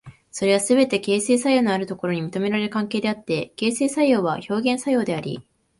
[0.31, 5.47] それはすべて形成作用のあるところに認められる関係であって、形成作用は表現作用であり、